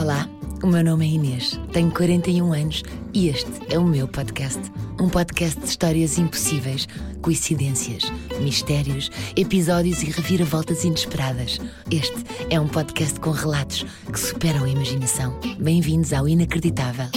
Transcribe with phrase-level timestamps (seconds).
[0.00, 0.26] Olá,
[0.62, 4.58] o meu nome é Inês, tenho 41 anos e este é o meu podcast.
[4.98, 6.88] Um podcast de histórias impossíveis,
[7.20, 8.04] coincidências,
[8.40, 11.60] mistérios, episódios e reviravoltas inesperadas.
[11.90, 12.16] Este
[12.48, 15.38] é um podcast com relatos que superam a imaginação.
[15.58, 17.10] Bem-vindos ao Inacreditável.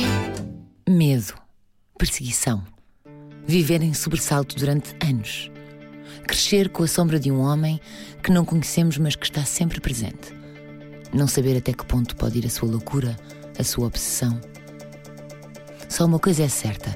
[0.85, 1.35] Medo,
[1.97, 2.61] perseguição,
[3.47, 5.49] viver em sobressalto durante anos,
[6.27, 7.79] crescer com a sombra de um homem
[8.21, 10.42] que não conhecemos, mas que está sempre presente
[11.13, 13.15] não saber até que ponto pode ir a sua loucura,
[13.57, 14.39] a sua obsessão.
[15.87, 16.95] Só uma coisa é certa: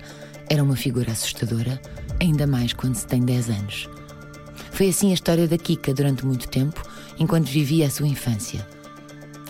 [0.50, 1.80] era uma figura assustadora,
[2.20, 3.90] ainda mais quando se tem 10 anos.
[4.72, 6.84] Foi assim a história da Kika durante muito tempo,
[7.20, 8.66] enquanto vivia a sua infância.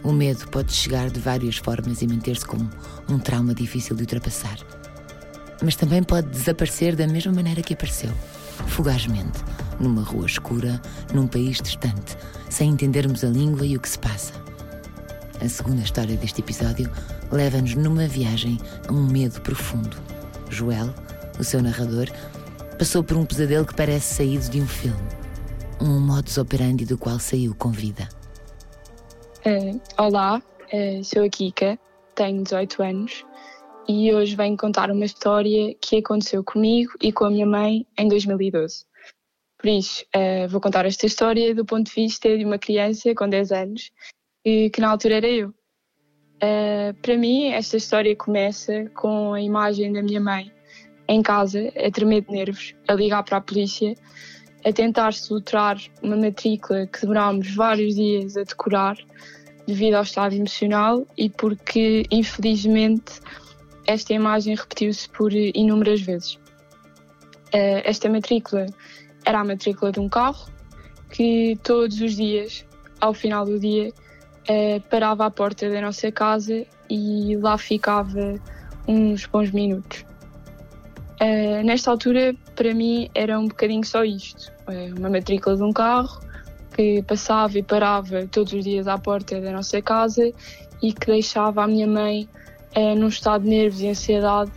[0.03, 2.70] O medo pode chegar de várias formas e manter-se como
[3.09, 4.58] um trauma difícil de ultrapassar.
[5.61, 8.11] Mas também pode desaparecer da mesma maneira que apareceu,
[8.67, 9.39] fugazmente,
[9.80, 10.81] numa rua escura,
[11.13, 12.16] num país distante,
[12.49, 14.34] sem entendermos a língua e o que se passa.
[15.39, 16.91] A segunda história deste episódio
[17.31, 19.95] leva-nos numa viagem a um medo profundo.
[20.49, 20.94] Joel,
[21.39, 22.07] o seu narrador,
[22.79, 24.97] passou por um pesadelo que parece saído de um filme.
[25.79, 28.09] Um modus operandi do qual saiu com vida.
[29.45, 30.41] Uh, olá,
[30.73, 31.77] uh, sou a Kika,
[32.16, 33.25] tenho 18 anos
[33.88, 38.07] e hoje venho contar uma história que aconteceu comigo e com a minha mãe em
[38.07, 38.85] 2012.
[39.59, 43.29] Por isso, uh, vou contar esta história do ponto de vista de uma criança com
[43.29, 43.91] 10 anos
[44.43, 45.49] que, que na altura era eu.
[46.38, 50.52] Uh, para mim, esta história começa com a imagem da minha mãe
[51.07, 53.95] em casa, a tremer de nervos, a ligar para a polícia,
[54.66, 58.97] a tentar soltar uma matrícula que demorámos vários dias a decorar
[59.66, 63.19] devido ao estado emocional e porque, infelizmente,
[63.85, 66.35] esta imagem repetiu-se por inúmeras vezes.
[67.53, 68.66] Uh, esta matrícula
[69.25, 70.51] era a matrícula de um carro
[71.09, 72.66] que todos os dias,
[72.99, 73.94] ao final do dia,
[74.50, 78.36] uh, parava à porta da nossa casa e lá ficava
[78.88, 80.06] uns bons minutos.
[81.20, 85.74] Uh, nesta altura, para mim, era um bocadinho só isto: uh, uma matrícula de um
[85.74, 86.22] carro
[86.75, 90.31] que passava e parava todos os dias à porta da nossa casa
[90.81, 92.30] e que deixava a minha mãe
[92.75, 94.52] uh, num estado de nervos e ansiedade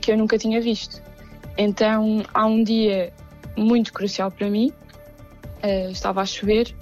[0.00, 1.02] que eu nunca tinha visto.
[1.58, 3.12] Então, há um dia
[3.56, 4.72] muito crucial para mim,
[5.62, 6.74] uh, estava a chover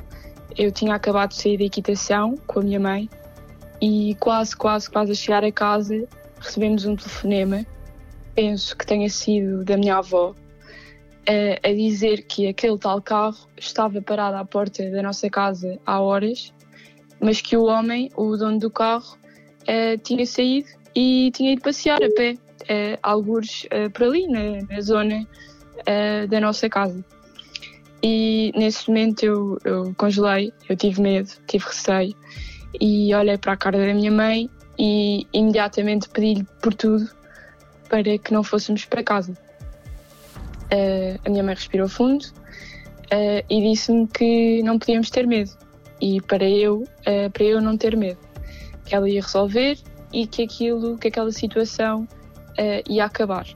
[0.57, 3.09] eu tinha acabado de sair da equitação com a minha mãe
[3.81, 6.07] e quase, quase, quase a chegar a casa
[6.43, 7.65] recebemos um telefonema,
[8.35, 10.35] penso que tenha sido da minha avó,
[11.27, 16.01] a, a dizer que aquele tal carro estava parado à porta da nossa casa há
[16.01, 16.53] horas,
[17.21, 19.17] mas que o homem, o dono do carro,
[19.63, 24.63] uh, tinha saído e tinha ido passear a pé, uh, algures uh, por ali, na,
[24.69, 25.27] na zona
[26.29, 27.05] da nossa casa.
[28.03, 32.15] E nesse momento eu, eu congelei, eu tive medo, tive receio
[32.81, 37.09] e olhei para a cara da minha mãe e imediatamente pedi-lhe por tudo
[37.89, 39.33] para que não fôssemos para casa.
[40.73, 45.51] Uh, a minha mãe respirou fundo uh, e disse-me que não podíamos ter medo
[46.01, 48.19] e para eu, uh, para eu não ter medo,
[48.85, 49.79] que ela ia resolver
[50.13, 52.09] e que aquilo, que aquela situação
[52.89, 53.47] ia acabar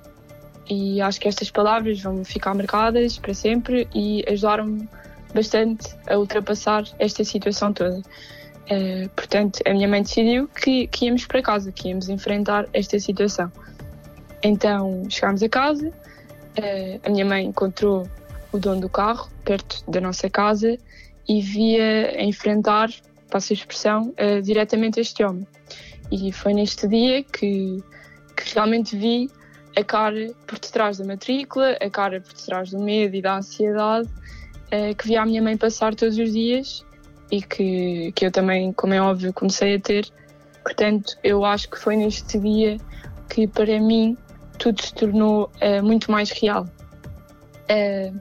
[0.68, 4.88] e acho que estas palavras vão ficar marcadas para sempre e ajudaram-me
[5.34, 7.98] bastante a ultrapassar esta situação toda.
[7.98, 12.98] Uh, portanto, a minha mãe decidiu que, que, íamos para casa, que íamos enfrentar esta
[12.98, 13.50] situação.
[14.42, 18.08] Então, chegámos a casa, uh, a minha mãe encontrou
[18.50, 20.76] o dono do carro perto da nossa casa
[21.28, 22.88] e via enfrentar,
[23.30, 25.46] passo a expressão, uh, diretamente este homem.
[26.10, 27.82] E foi neste dia que,
[28.36, 29.30] que realmente vi
[29.76, 34.08] a cara por detrás da matrícula, a cara por detrás do medo e da ansiedade
[34.08, 36.84] uh, que via a minha mãe passar todos os dias
[37.30, 40.08] e que, que eu também, como é óbvio, comecei a ter.
[40.62, 42.78] Portanto, eu acho que foi neste dia
[43.28, 44.16] que para mim
[44.58, 46.64] tudo se tornou uh, muito mais real.
[47.68, 48.18] Uh,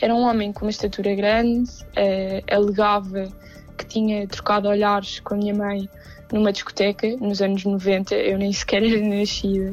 [0.00, 1.70] era um homem com uma estatura grande,
[2.50, 3.28] alegava
[3.78, 5.88] que tinha trocado olhares com a minha mãe
[6.32, 9.70] numa discoteca nos anos 90, eu nem sequer era nascida,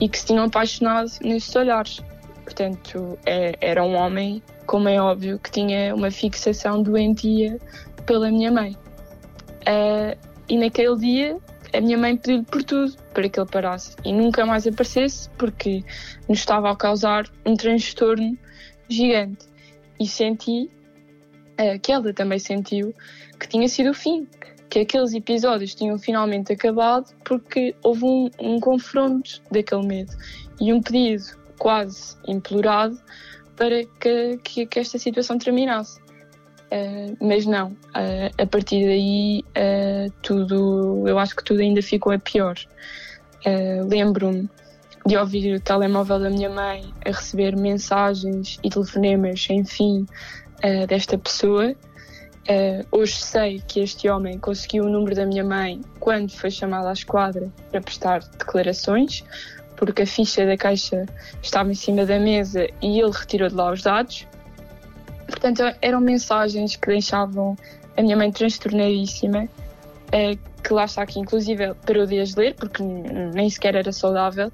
[0.00, 2.00] e que se tinham apaixonado nesses olhares.
[2.44, 7.58] Portanto, é, era um homem, como é óbvio, que tinha uma fixação doentia
[8.06, 8.76] pela minha mãe.
[9.60, 10.18] Uh,
[10.48, 11.38] e naquele dia,
[11.72, 15.84] a minha mãe pediu por tudo para que ele parasse e nunca mais aparecesse, porque
[16.28, 18.36] nos estava a causar um transtorno
[18.88, 19.46] gigante.
[20.00, 20.70] E senti,
[21.60, 22.94] uh, que ela também sentiu,
[23.38, 24.26] que tinha sido o fim,
[24.70, 30.12] que aqueles episódios tinham finalmente acabado porque houve um, um confronto daquele medo
[30.60, 31.24] e um pedido
[31.58, 32.98] quase implorado
[33.56, 36.00] para que, que, que esta situação terminasse.
[36.00, 42.12] Uh, mas não, uh, a partir daí uh, tudo, eu acho que tudo ainda ficou
[42.12, 42.54] a pior.
[43.88, 44.48] Lembro-me
[45.06, 50.04] de ouvir o telemóvel da minha mãe a receber mensagens e telefonemas sem fim
[50.86, 51.74] desta pessoa.
[52.90, 56.92] Hoje sei que este homem conseguiu o número da minha mãe quando foi chamado à
[56.92, 59.24] esquadra para prestar declarações,
[59.76, 61.06] porque a ficha da caixa
[61.42, 64.26] estava em cima da mesa e ele retirou de lá os dados.
[65.26, 67.56] Portanto, eram mensagens que deixavam
[67.96, 69.48] a minha mãe transtornadíssima,
[70.12, 74.52] eh, que lá está aqui, inclusive, parou de as ler, porque nem sequer era saudável.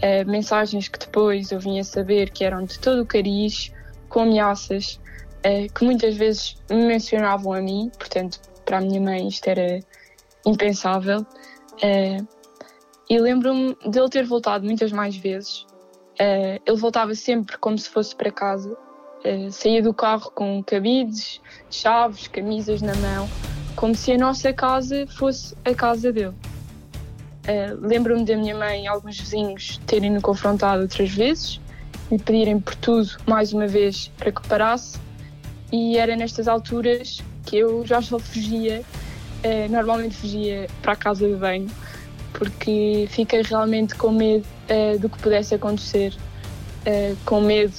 [0.00, 3.72] Eh, mensagens que depois eu vinha saber que eram de todo o cariz,
[4.08, 4.98] com ameaças,
[5.74, 9.80] que muitas vezes me mencionavam a mim, portanto, para a minha mãe isto era
[10.44, 11.24] impensável.
[13.08, 15.64] E lembro-me dele ter voltado muitas mais vezes.
[16.18, 18.76] ele voltava sempre como se fosse para casa,
[19.50, 21.40] saía do carro com cabides,
[21.70, 23.28] chaves, camisas na mão,
[23.74, 26.34] como se a nossa casa fosse a casa dele.
[27.80, 31.60] Lembro-me da minha mãe e alguns vizinhos terem-no confrontado outras vezes
[32.10, 34.98] e pedirem por tudo, mais uma vez, para que parasse.
[35.76, 38.82] E era nestas alturas que eu já só fugia,
[39.44, 41.68] uh, normalmente fugia para a casa de banho,
[42.32, 44.46] porque fiquei realmente com medo
[45.00, 46.12] do que pudesse acontecer,
[47.24, 47.72] com medo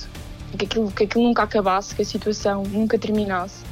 [0.58, 3.64] que aquilo, que aquilo nunca acabasse, que a situação nunca terminasse.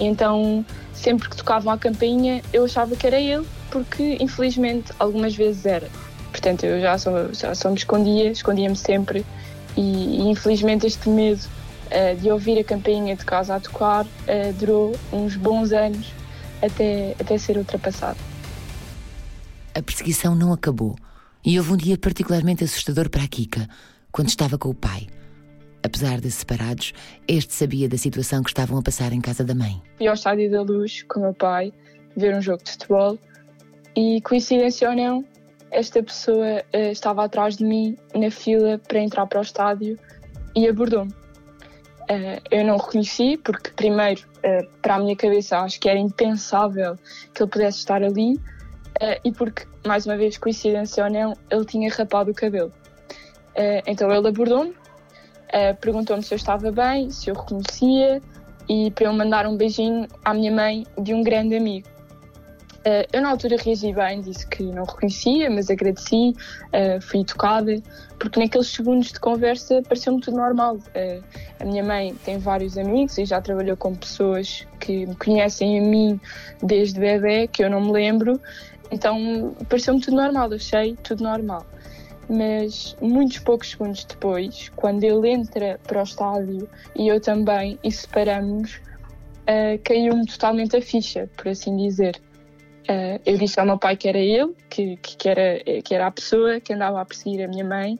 [0.00, 5.64] então, sempre que tocavam a campainha, eu achava que era ele, porque infelizmente algumas vezes
[5.66, 5.88] era.
[6.30, 9.24] Portanto, eu já só, já só me escondia, escondia-me sempre,
[9.76, 11.65] e, e, infelizmente este medo uh,
[12.20, 16.12] de ouvir a campainha de casa a tocar uh, durou uns bons anos
[16.62, 18.18] até, até ser ultrapassado.
[19.74, 20.96] A perseguição não acabou
[21.44, 23.68] e houve um dia particularmente assustador para a Kika,
[24.10, 25.06] quando estava com o pai.
[25.82, 26.92] Apesar de separados,
[27.28, 29.80] este sabia da situação que estavam a passar em casa da mãe.
[29.98, 31.72] Fui ao Estádio da Luz com o meu pai
[32.16, 33.18] ver um jogo de futebol
[33.94, 35.24] e, coincidência ou não,
[35.70, 39.98] esta pessoa uh, estava atrás de mim na fila para entrar para o estádio
[40.54, 41.12] e abordou-me.
[42.08, 46.96] Uh, eu não reconheci porque, primeiro, uh, para a minha cabeça, acho que era impensável
[47.34, 48.40] que ele pudesse estar ali
[49.22, 52.72] e porque, mais uma vez, coincidência ou não, ele tinha rapado o cabelo.
[53.86, 54.74] então ele abordou-me,
[55.82, 58.22] Perguntou-me se eu estava bem, se eu reconhecia
[58.66, 61.86] e para eu mandar um beijinho à minha mãe de um grande amigo.
[62.86, 66.36] Uh, eu na altura reagi bem, disse que não reconhecia, mas agradeci,
[66.68, 67.82] uh, fui tocada,
[68.16, 70.76] porque naqueles segundos de conversa pareceu-me tudo normal.
[70.76, 71.24] Uh,
[71.58, 75.82] a minha mãe tem vários amigos e já trabalhou com pessoas que me conhecem a
[75.82, 76.20] mim
[76.62, 78.40] desde bebê, que eu não me lembro,
[78.92, 81.66] então pareceu-me tudo normal, achei tudo normal
[82.28, 87.92] mas muitos poucos segundos depois, quando ele entra para o estádio e eu também, e
[87.92, 88.80] separamos,
[89.42, 92.20] uh, caiu-me totalmente a ficha, por assim dizer.
[92.88, 96.10] Uh, eu disse ao meu pai que era ele, que, que, era, que era a
[96.10, 97.98] pessoa que andava a perseguir a minha mãe.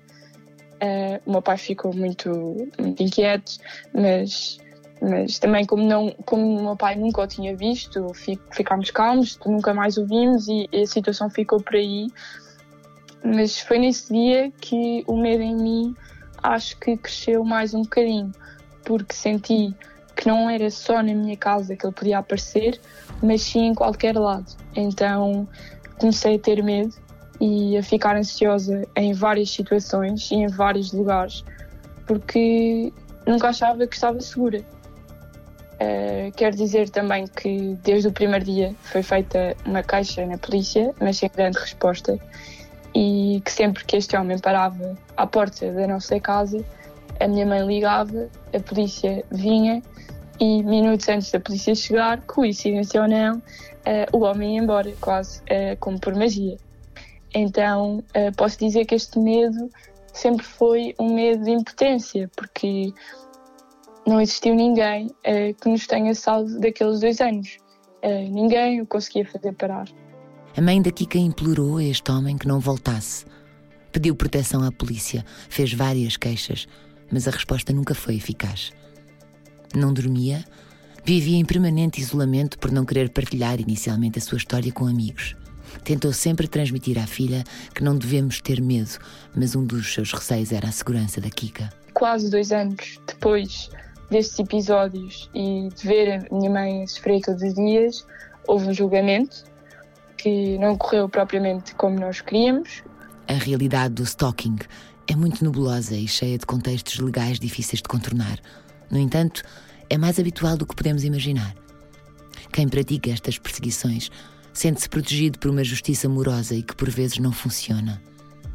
[0.77, 2.31] Uh, o meu pai ficou muito,
[2.79, 3.53] muito inquieto,
[3.93, 4.59] mas,
[5.01, 8.13] mas também como, não, como o meu pai nunca o tinha visto,
[8.53, 12.07] ficámos calmos, nunca mais o vimos e, e a situação ficou por aí.
[13.25, 15.97] Mas foi nesse dia que o medo em mim
[16.43, 18.31] acho que cresceu mais um bocadinho,
[18.85, 19.75] porque senti
[20.17, 22.81] que não era só na minha casa que ele podia aparecer,
[23.23, 24.47] mas sim em qualquer lado.
[24.75, 25.47] Então
[25.99, 26.95] comecei a ter medo
[27.41, 31.45] e a ficar ansiosa em várias situações e em vários lugares,
[32.07, 32.93] porque
[33.27, 34.65] nunca achava que estava segura.
[35.75, 40.95] Uh, quero dizer também que desde o primeiro dia foi feita uma queixa na polícia,
[40.99, 42.19] mas sem grande resposta
[42.95, 46.65] e que sempre que este homem parava à porta da nossa casa,
[47.21, 49.83] a minha mãe ligava, a polícia vinha
[50.39, 55.41] e minutos antes da polícia chegar, coincidência ou não, uh, o homem ia embora, quase
[55.41, 56.57] uh, como por magia.
[57.35, 59.71] Então uh, posso dizer que este medo
[60.13, 62.93] sempre foi um medo de impotência, porque
[64.07, 65.11] não existiu ninguém
[65.61, 67.59] que nos tenha salvo daqueles dois anos.
[68.31, 69.87] ninguém o conseguia fazer parar.
[70.57, 73.27] A mãe da Kika implorou a este homem que não voltasse.
[73.93, 76.67] Pediu proteção à polícia, fez várias queixas,
[77.13, 78.73] mas a resposta nunca foi eficaz.
[79.75, 80.45] Não dormia,
[81.05, 85.37] vivia em permanente isolamento por não querer partilhar inicialmente a sua história com amigos.
[85.85, 87.45] Tentou sempre transmitir à filha
[87.75, 88.99] que não devemos ter medo,
[89.35, 91.71] mas um dos seus receios era a segurança da Kika.
[91.95, 93.71] Quase dois anos depois
[94.11, 98.07] destes episódios e de ver a minha mãe sofrer todos os dias,
[98.47, 99.45] houve um julgamento
[100.17, 102.83] que não correu propriamente como nós queríamos.
[103.29, 104.57] A realidade do stalking
[105.09, 108.39] é muito nebulosa e cheia de contextos legais difíceis de contornar.
[108.91, 109.43] No entanto,
[109.89, 111.55] é mais habitual do que podemos imaginar.
[112.53, 114.11] Quem pratica estas perseguições
[114.53, 118.01] sente-se protegido por uma justiça morosa e que por vezes não funciona.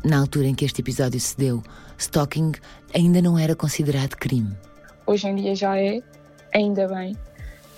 [0.04, 1.62] Na altura em que este episódio se deu,
[1.98, 2.54] stalking
[2.94, 4.58] ainda não era considerado crime.
[5.06, 6.02] Hoje em dia já é,
[6.54, 7.16] ainda bem.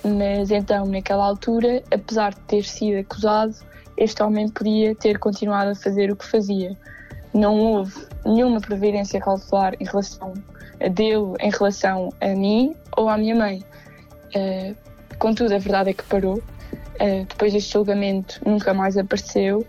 [0.03, 3.55] Mas então, naquela altura, apesar de ter sido acusado,
[3.97, 6.77] este homem podia ter continuado a fazer o que fazia.
[7.33, 10.33] Não houve nenhuma previdência cautelar em relação
[10.79, 13.63] dele, em relação a mim ou à minha mãe.
[14.35, 14.75] Uh,
[15.17, 16.35] contudo, a verdade é que parou.
[16.35, 19.65] Uh, depois deste julgamento, nunca mais apareceu,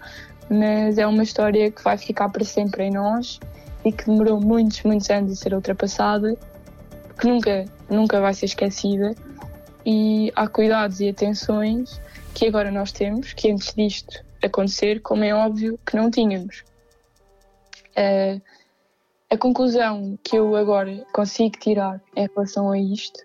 [0.49, 3.40] mas é uma história que vai ficar para sempre em nós
[3.84, 6.37] e que demorou muitos, muitos anos a ser ultrapassada,
[7.18, 9.14] que nunca, nunca vai ser esquecida.
[9.87, 12.00] E há cuidados e atenções
[12.32, 16.64] que agora nós temos, que antes disto acontecer, como é óbvio, que não tínhamos.
[17.96, 18.40] Uh,
[19.34, 23.18] a conclusão que eu agora consigo tirar em relação a isto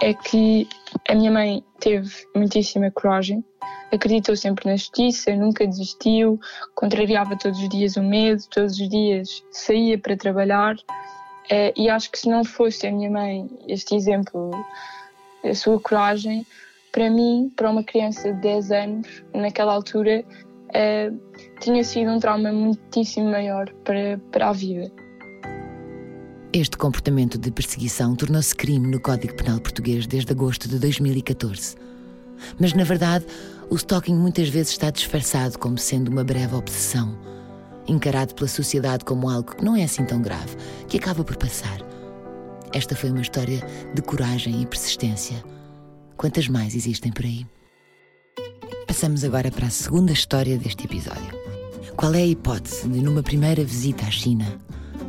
[0.00, 0.66] é que
[1.06, 3.44] a minha mãe teve muitíssima coragem,
[3.92, 6.40] acreditou sempre na justiça, nunca desistiu,
[6.74, 10.74] contrariava todos os dias o medo, todos os dias saía para trabalhar.
[10.74, 14.50] Uh, e acho que se não fosse a minha mãe este exemplo,
[15.44, 16.46] a sua coragem,
[16.92, 20.24] para mim, para uma criança de 10 anos, naquela altura,
[20.70, 24.90] uh, tinha sido um trauma muitíssimo maior para, para a vida.
[26.58, 31.76] Este comportamento de perseguição tornou-se crime no Código Penal Português desde agosto de 2014.
[32.58, 33.26] Mas, na verdade,
[33.68, 37.14] o stalking muitas vezes está disfarçado como sendo uma breve obsessão,
[37.86, 40.56] encarado pela sociedade como algo que não é assim tão grave,
[40.88, 41.78] que acaba por passar.
[42.72, 45.44] Esta foi uma história de coragem e persistência.
[46.16, 47.46] Quantas mais existem por aí?
[48.86, 51.38] Passamos agora para a segunda história deste episódio.
[51.98, 54.58] Qual é a hipótese de, numa primeira visita à China,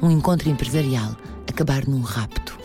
[0.01, 1.15] um encontro empresarial
[1.57, 2.55] acabar num rapto?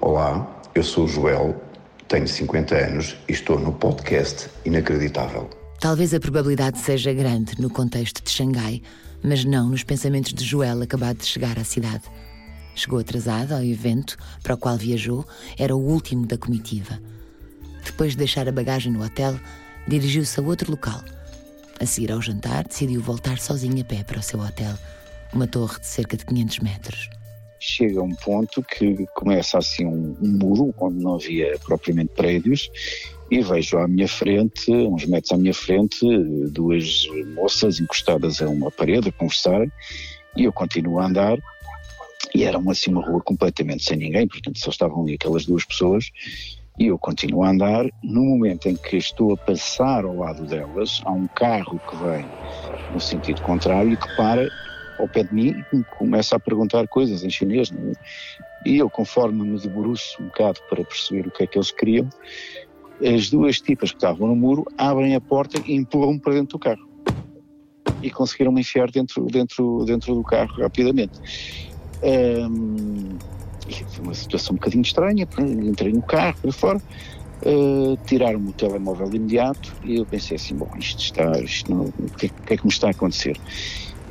[0.00, 1.60] Olá, eu sou o Joel,
[2.06, 5.50] tenho 50 anos e estou no podcast Inacreditável.
[5.80, 8.82] Talvez a probabilidade seja grande no contexto de Xangai,
[9.20, 12.04] mas não nos pensamentos de Joel acabado de chegar à cidade.
[12.76, 15.26] Chegou atrasado ao evento para o qual viajou,
[15.58, 17.00] era o último da comitiva.
[17.84, 19.34] Depois de deixar a bagagem no hotel,
[19.88, 21.02] dirigiu-se a outro local.
[21.80, 24.78] A seguir ao jantar, decidiu voltar sozinho a pé para o seu hotel,
[25.32, 27.15] uma torre de cerca de 500 metros.
[27.58, 32.70] Chega a um ponto que começa assim um, um muro onde não havia propriamente prédios
[33.30, 36.06] e vejo à minha frente, uns metros à minha frente,
[36.50, 39.70] duas moças encostadas a uma parede a conversarem
[40.36, 41.38] e eu continuo a andar
[42.34, 46.10] e era assim uma rua completamente sem ninguém, portanto só estavam ali aquelas duas pessoas
[46.78, 47.86] e eu continuo a andar.
[48.02, 52.26] No momento em que estou a passar ao lado delas, há um carro que vem
[52.92, 54.46] no sentido contrário e que para
[54.98, 57.70] ao pé de mim e começa a perguntar coisas em chinês.
[57.70, 57.92] Não é?
[58.64, 62.08] E eu, conforme me debruço um bocado para perceber o que é que eles queriam,
[63.00, 66.58] as duas tipas que estavam no muro abrem a porta e empurram-me para dentro do
[66.58, 66.88] carro.
[68.02, 71.18] E conseguiram me enfiar dentro, dentro, dentro do carro rapidamente.
[72.02, 73.16] Um,
[73.88, 76.82] foi uma situação um bocadinho estranha, entrei no carro para fora,
[77.42, 81.84] uh, tiraram-me o telemóvel de imediato e eu pensei assim, bom, isto está, isto não,
[81.86, 83.36] o que, que é que me está a acontecer?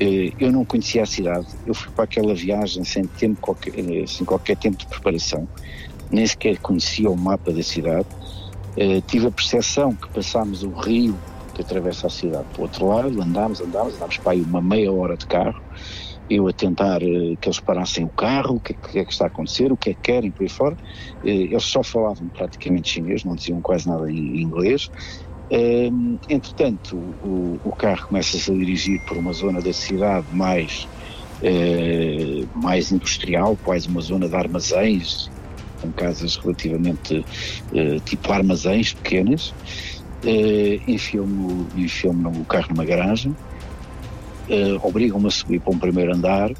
[0.01, 4.07] Uh, eu não conhecia a cidade, eu fui para aquela viagem sem, tempo qualquer, uh,
[4.07, 5.47] sem qualquer tempo de preparação,
[6.11, 8.07] nem sequer conhecia o mapa da cidade,
[9.07, 11.17] tive a percepção que passámos o rio
[11.53, 14.91] que atravessa a cidade para o outro lado, andámos, andámos, andámos para aí uma meia
[14.91, 15.63] hora de carro,
[16.29, 19.71] eu a tentar que eles parassem o carro, o que, é que está a acontecer,
[19.71, 20.75] o que é que querem por aí fora.
[21.23, 24.89] Eles só falavam praticamente chinês, não diziam quase nada em, inglês.
[25.51, 30.87] Uh, entretanto, o, o, carro começa-se a dirigir por uma zona da cidade mais,
[31.43, 35.29] eh, mais industrial, quase uma zona de armazéns,
[35.81, 37.23] com casas relativamente
[38.05, 39.53] tipo armazéns pequenas.
[40.23, 43.35] Uh, enfiou-me enfiou no carro numa garagem
[44.49, 46.51] uh, obrigam-me a subir para um primeiro andar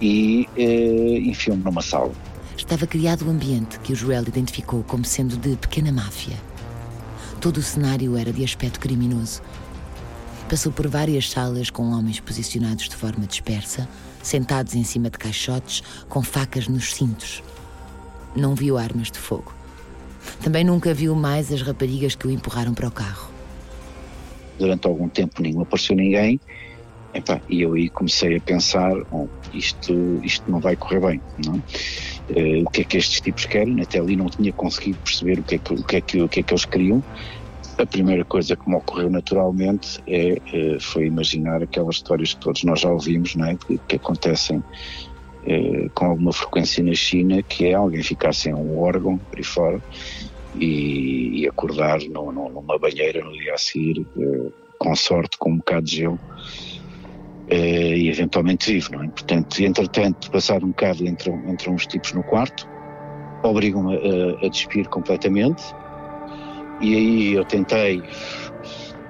[0.00, 2.12] e uh, enfiam-me numa sala.
[2.56, 6.36] Estava criado o um ambiente que o Joel identificou como sendo de pequena máfia.
[7.46, 9.40] Todo o cenário era de aspecto criminoso.
[10.50, 13.88] Passou por várias salas com homens posicionados de forma dispersa,
[14.20, 17.44] sentados em cima de caixotes, com facas nos cintos.
[18.34, 19.54] Não viu armas de fogo.
[20.42, 23.30] Também nunca viu mais as raparigas que o empurraram para o carro.
[24.58, 26.40] Durante algum tempo nenhum apareceu ninguém
[27.48, 31.62] e eu aí comecei a pensar, bom, isto, isto não vai correr bem, não
[32.30, 33.80] uh, o que é que estes tipos querem?
[33.80, 36.28] Até ali não tinha conseguido perceber o que é que, o que, é que, o
[36.28, 37.02] que, é que eles queriam.
[37.78, 42.64] A primeira coisa que me ocorreu naturalmente é, uh, foi imaginar aquelas histórias que todos
[42.64, 43.56] nós já ouvimos, não é?
[43.56, 44.62] que, que acontecem
[45.44, 49.44] eh, com alguma frequência na China, que é alguém ficar sem um órgão por aí
[49.44, 49.80] fora
[50.56, 54.04] e, e acordar no, no, numa banheira no dia a seguir,
[54.78, 56.18] com sorte, com um bocado de gelo.
[57.48, 59.08] Eh, e eventualmente vivo, não é?
[59.08, 62.68] Portanto, entretanto, passado um bocado, entram, entram uns tipos no quarto,
[63.44, 65.62] obrigam-me a, a despir completamente,
[66.80, 68.02] e aí eu tentei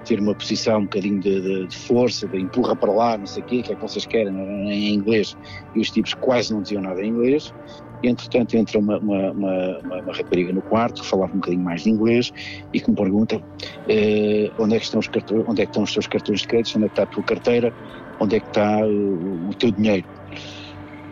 [0.04, 3.42] ter uma posição um bocadinho de, de, de, força, de empurra para lá, não sei
[3.42, 4.34] o quê, o que é que vocês querem
[4.70, 5.34] em inglês,
[5.74, 7.54] e os tipos quase não diziam nada em inglês,
[8.02, 11.82] e entretanto entra uma, uma, uma, uma, rapariga no quarto que falava um bocadinho mais
[11.82, 12.30] de inglês
[12.72, 13.42] e que me pergunta
[13.88, 16.48] eh, onde, é que estão os cartões, onde é que estão os teus cartões de
[16.48, 17.72] crédito, onde é que está a tua carteira,
[18.20, 20.06] onde é que está o, teu dinheiro.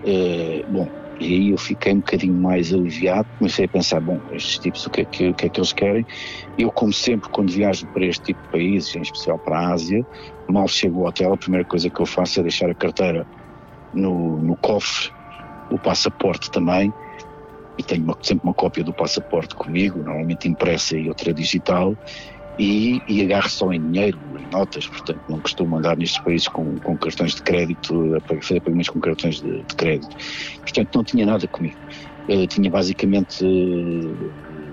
[0.04, 0.88] Eh, bom,
[1.20, 4.90] e aí eu fiquei um bocadinho mais aliviado, comecei a pensar, bom, estes tipos, o
[4.90, 6.04] que é que, o que, é que eles querem?
[6.58, 10.04] Eu, como sempre, quando viajo para este tipo de países, em especial para a Ásia,
[10.48, 13.26] mal chego ao hotel, a primeira coisa que eu faço é deixar a carteira
[13.92, 15.10] no, no cofre,
[15.70, 16.92] o passaporte também,
[17.78, 21.96] e tenho uma, sempre uma cópia do passaporte comigo, normalmente impressa e outra digital,
[22.58, 26.76] e, e agarro só em dinheiro, em notas, portanto não costumo andar nestes países com,
[26.78, 30.16] com cartões de crédito, fazer pagamentos com cartões de, de, crédito.
[30.60, 31.76] Portanto não tinha nada comigo.
[32.28, 33.44] Eu tinha basicamente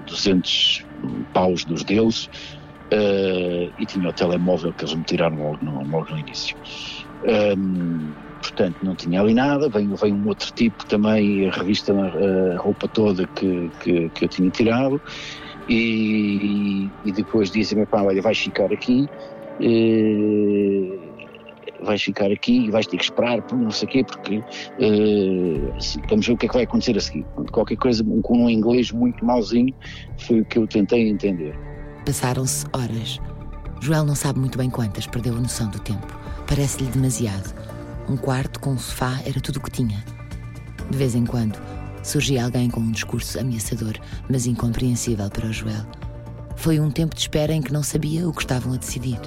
[0.05, 0.85] 200
[1.33, 6.11] paus dos deles uh, e tinha o telemóvel que eles me tiraram logo no, logo
[6.11, 6.55] no início.
[7.23, 12.57] Um, portanto não tinha ali nada, veio, veio um outro tipo também, a revista, a
[12.57, 15.01] roupa toda que, que, que eu tinha tirado
[15.67, 19.09] e, e depois dizem-me, pá, olha, vais ficar aqui,
[19.59, 20.97] eh,
[21.83, 24.43] vais ficar aqui e vais ter que esperar por não sei o quê, porque
[24.79, 27.25] eh, vamos ver o que é que vai acontecer a seguir.
[27.51, 29.73] Qualquer coisa com um inglês muito malzinho
[30.17, 31.57] foi o que eu tentei entender.
[32.05, 33.19] Passaram-se horas.
[33.81, 36.07] Joel não sabe muito bem quantas, perdeu a noção do tempo.
[36.47, 37.53] Parece-lhe demasiado.
[38.09, 40.03] Um quarto com um sofá era tudo o que tinha.
[40.89, 41.57] De vez em quando,
[42.03, 43.93] surgia alguém com um discurso ameaçador,
[44.29, 45.85] mas incompreensível para o Joel.
[46.55, 49.19] Foi um tempo de espera em que não sabia o que estavam a decidir.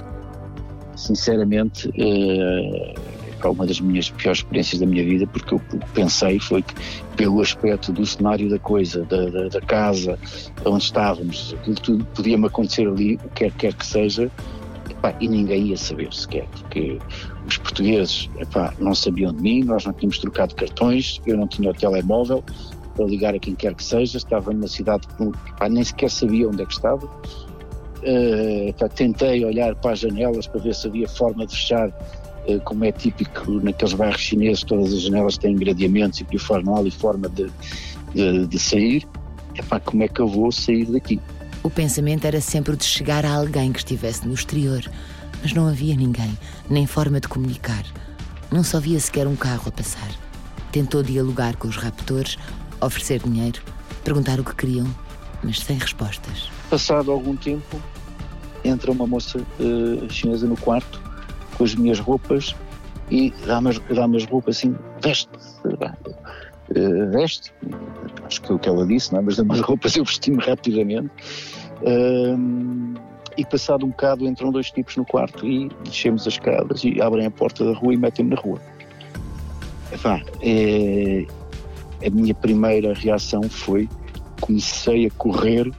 [0.95, 5.61] Sinceramente, é uma das minhas piores experiências da minha vida, porque eu
[5.93, 6.73] pensei foi que,
[7.15, 10.17] pelo aspecto do cenário da coisa, da, da, da casa,
[10.63, 14.31] onde estávamos, aquilo tudo podia-me acontecer ali, o que quer que seja,
[14.97, 16.99] epá, e ninguém ia saber sequer, porque
[17.47, 21.69] os portugueses epá, não sabiam de mim, nós não tínhamos trocado cartões, eu não tinha
[21.69, 22.43] o telemóvel
[22.95, 26.47] para ligar a quem quer que seja, estava numa cidade que epá, nem sequer sabia
[26.47, 27.05] onde é que estava.
[27.05, 32.59] Uh, epá, tentei olhar para as janelas para ver se havia forma de fechar, uh,
[32.63, 36.75] como é típico naqueles bairros chineses, todas as janelas têm gradeamentos e por fora não
[36.75, 37.49] há ali forma de,
[38.13, 39.07] de, de sair.
[39.57, 41.19] Epá, como é que eu vou sair daqui?
[41.65, 44.83] O pensamento era sempre o de chegar a alguém que estivesse no exterior,
[45.41, 46.37] mas não havia ninguém,
[46.69, 47.83] nem forma de comunicar.
[48.51, 50.07] Não só via sequer um carro a passar.
[50.71, 52.37] Tentou dialogar com os raptores,
[52.79, 53.63] oferecer dinheiro,
[54.03, 54.85] perguntar o que queriam,
[55.41, 56.51] mas sem respostas.
[56.69, 57.81] Passado algum tempo,
[58.63, 61.01] entra uma moça uh, chinesa no quarto
[61.57, 62.55] com as minhas roupas
[63.09, 65.29] e dá-me dá as roupas assim, veste,
[66.69, 67.53] uh, veste,
[68.23, 69.23] acho que é o que ela disse, não é?
[69.23, 71.09] mas dá-me as roupas, eu vesti-me rapidamente.
[71.81, 72.95] Uh,
[73.37, 77.25] e passado um bocado entram dois tipos no quarto e descemos as escadas e abrem
[77.25, 78.61] a porta da rua e metem-me na rua.
[79.91, 81.25] Epá, é,
[82.05, 83.89] a minha primeira reação foi
[84.39, 85.71] comecei a correr,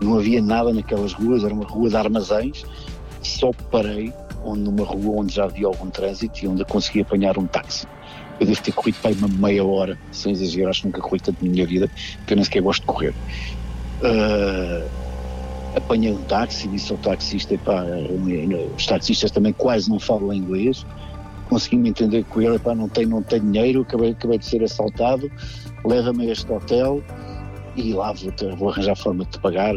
[0.00, 2.64] não havia nada naquelas ruas, era uma rua de armazéns,
[3.22, 4.12] só parei
[4.44, 7.86] onde, numa rua onde já havia algum trânsito e onde consegui apanhar um táxi.
[8.40, 11.44] Eu devo ter corrido para uma meia hora, sem exagerar, acho que nunca corri tanto
[11.44, 13.14] na minha vida, porque eu nem sequer gosto de correr.
[14.00, 14.88] Uh,
[15.76, 17.84] apanhei um táxi disse ao taxista, pá,
[18.76, 20.86] os taxistas também quase não falam inglês,
[21.48, 25.30] consegui-me entender com ele, pá, não tenho, não dinheiro, acabei, acabei de ser assaltado,
[25.84, 27.02] leva-me a este hotel
[27.74, 29.74] e lá vou, ter, vou arranjar forma de te pagar.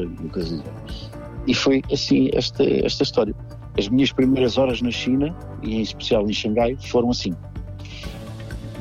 [1.47, 3.33] E foi assim esta, esta história.
[3.77, 7.33] As minhas primeiras horas na China, e em especial em Xangai, foram assim.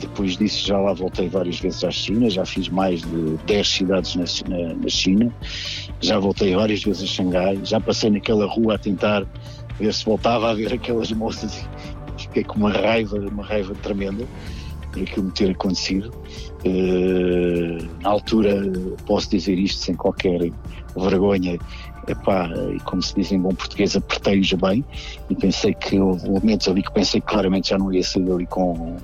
[0.01, 4.15] Depois disso já lá voltei várias vezes à China, já fiz mais de 10 cidades
[4.15, 5.33] na, na, na China,
[6.01, 9.27] já voltei várias vezes a Xangai, já passei naquela rua a tentar
[9.79, 11.67] ver se voltava a ver aquelas moças
[12.19, 14.27] e fiquei com uma raiva, uma raiva tremenda
[14.93, 16.13] por aquilo me ter acontecido.
[16.65, 18.61] Uh, na altura,
[19.07, 20.51] posso dizer isto sem qualquer
[20.97, 21.59] vergonha,
[22.09, 22.49] epá,
[22.85, 24.85] como se diz em bom português, apertei-os bem
[25.29, 28.47] e pensei que houve momentos ali que pensei que claramente já não ia sair ali
[28.47, 28.97] com,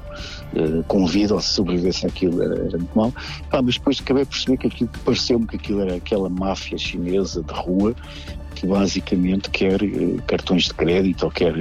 [0.55, 3.13] uh, com vida ou se sobrevivesse aquilo era, era muito mal.
[3.47, 7.43] Epá, mas depois acabei por perceber que aquilo pareceu-me que aquilo era aquela máfia chinesa
[7.43, 7.95] de rua
[8.57, 11.55] que basicamente quer uh, cartões de crédito ou quer,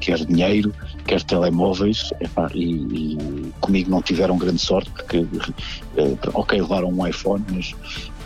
[0.00, 0.74] quer dinheiro,
[1.06, 7.06] quer telemóveis, epá, e, e, comigo não tiveram grande sorte, porque, uh, ok, levaram um
[7.06, 7.74] iPhone, mas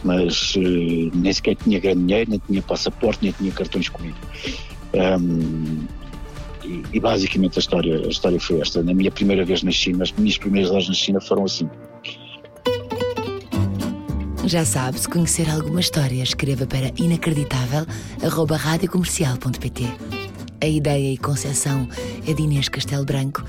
[0.05, 4.19] mas uh, nem sequer tinha grande dinheiro, nem tinha passaporte, nem tinha cartões comigo.
[4.95, 5.87] Um,
[6.65, 8.83] e, e, basicamente a história, a história foi esta.
[8.83, 11.69] Na minha primeira vez na China, as minhas primeiras horas na China foram assim.
[14.45, 19.85] Já sabe, se conhecer alguma história, escreva para inacreditável.radiocomercial.pt.
[20.61, 21.89] A ideia e concepção
[22.27, 23.45] é de Inês Castelo Branco,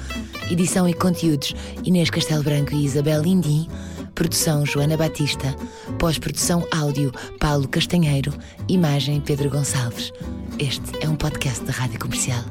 [0.52, 3.68] edição e conteúdos Inês Castelo Branco e Isabel Lindim
[4.20, 5.56] Produção Joana Batista.
[5.98, 8.34] Pós-produção áudio Paulo Castanheiro.
[8.68, 10.12] Imagem Pedro Gonçalves.
[10.60, 12.44] Este é um podcast da Rádio Comercial.